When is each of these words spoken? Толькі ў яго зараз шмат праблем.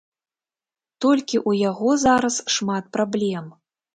Толькі 1.05 1.37
ў 1.49 1.61
яго 1.69 1.89
зараз 2.05 2.35
шмат 2.57 2.89
праблем. 2.97 3.45